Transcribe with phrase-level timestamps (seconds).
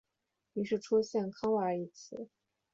[0.53, 2.27] 于是出现康瓦尔一词。